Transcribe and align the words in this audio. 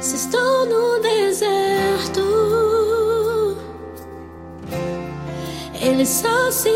Se 0.00 0.16
estou 0.16 0.66
no 0.66 1.00
el 6.00 6.06
saucio 6.06 6.72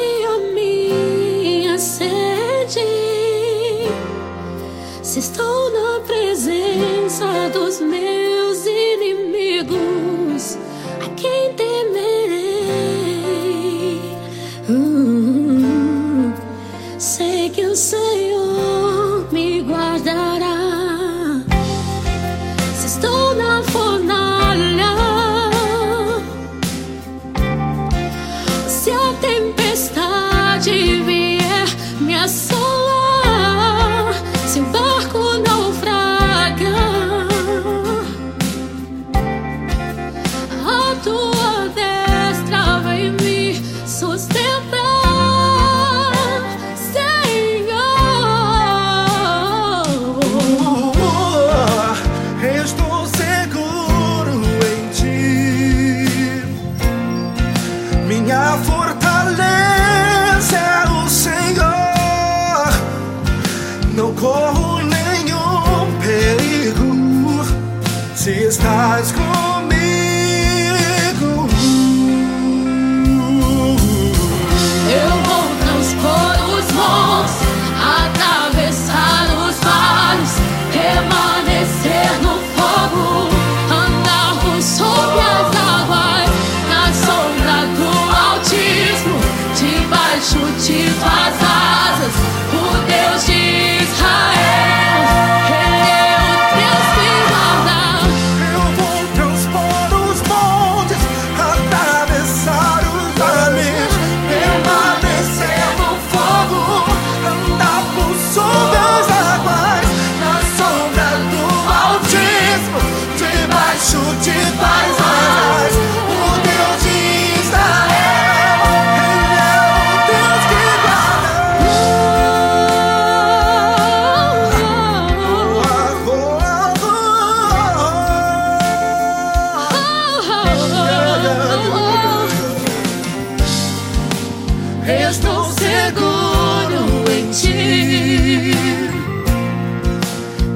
estou 134.86 135.44
seguro 135.44 137.04
em 137.10 137.30
ti. 137.30 138.54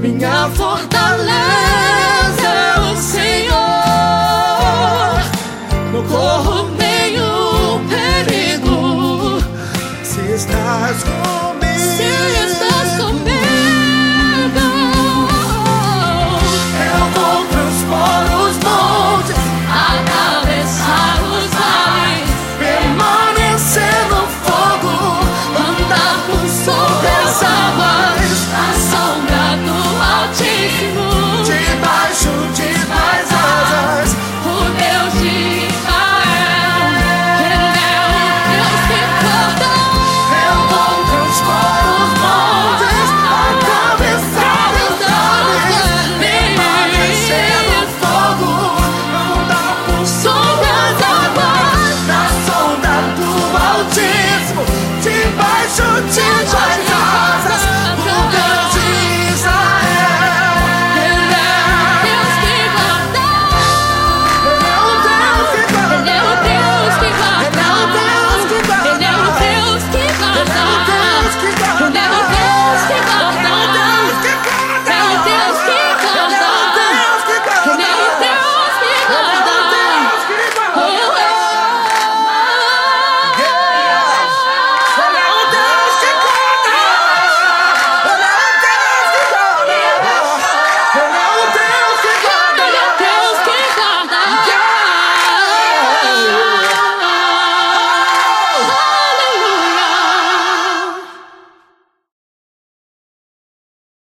Minha 0.01 0.49
fortaleza 0.51 1.33
é 2.43 2.81
o 2.81 2.97
Senhor. 2.97 3.57
Não 5.93 6.03
corro 6.05 6.69
nenhum 6.77 7.87
perigo 7.89 9.41
se 10.03 10.21
estás 10.35 11.03
comigo. 11.05 11.56